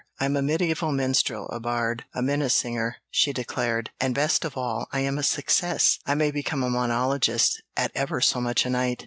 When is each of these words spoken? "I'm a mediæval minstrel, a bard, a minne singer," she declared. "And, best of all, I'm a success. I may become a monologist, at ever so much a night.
"I'm 0.19 0.35
a 0.35 0.41
mediæval 0.41 0.95
minstrel, 0.95 1.45
a 1.49 1.59
bard, 1.59 2.05
a 2.15 2.23
minne 2.23 2.49
singer," 2.49 2.95
she 3.11 3.31
declared. 3.33 3.91
"And, 3.99 4.15
best 4.15 4.43
of 4.43 4.57
all, 4.57 4.87
I'm 4.91 5.19
a 5.19 5.21
success. 5.21 5.99
I 6.07 6.15
may 6.15 6.31
become 6.31 6.63
a 6.63 6.71
monologist, 6.71 7.61
at 7.77 7.91
ever 7.93 8.19
so 8.19 8.41
much 8.41 8.65
a 8.65 8.71
night. 8.71 8.99